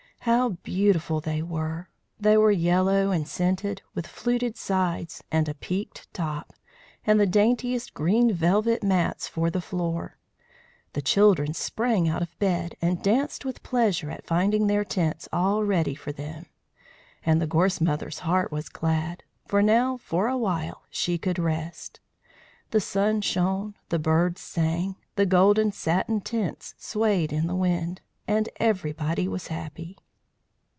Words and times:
How 0.25 0.49
beautiful 0.49 1.19
they 1.19 1.41
were! 1.41 1.89
They 2.19 2.37
were 2.37 2.51
yellow 2.51 3.09
and 3.09 3.27
scented, 3.27 3.81
with 3.95 4.05
fluted 4.05 4.55
sides, 4.55 5.23
and 5.31 5.49
a 5.49 5.55
peaked 5.55 6.13
top, 6.13 6.53
and 7.03 7.19
the 7.19 7.25
daintiest 7.25 7.95
green 7.95 8.31
velvet 8.31 8.83
mats 8.83 9.27
for 9.27 9.49
the 9.49 9.61
floor. 9.61 10.19
The 10.93 11.01
children 11.01 11.55
sprang 11.55 12.07
out 12.07 12.21
of 12.21 12.37
bed 12.37 12.75
and 12.83 13.01
danced 13.01 13.45
with 13.45 13.63
pleasure 13.63 14.11
at 14.11 14.23
finding 14.27 14.67
their 14.67 14.85
tents 14.85 15.27
all 15.33 15.63
ready 15.63 15.95
for 15.95 16.11
them. 16.11 16.45
And 17.25 17.41
the 17.41 17.47
Gorse 17.47 17.81
Mother's 17.81 18.19
heart 18.19 18.51
was 18.51 18.69
glad, 18.69 19.23
for 19.47 19.63
now 19.63 19.97
for 19.97 20.27
a 20.27 20.37
while 20.37 20.83
she 20.91 21.17
could 21.17 21.39
rest. 21.39 21.99
The 22.69 22.79
sun 22.79 23.21
shone, 23.21 23.73
the 23.89 23.97
birds 23.97 24.41
sang, 24.41 24.97
the 25.15 25.25
golden 25.25 25.71
satin 25.71 26.21
tents 26.21 26.75
swayed 26.77 27.33
in 27.33 27.47
the 27.47 27.55
wind, 27.55 28.01
and 28.27 28.49
everybody 28.57 29.27
was 29.27 29.47
happy. 29.47 29.97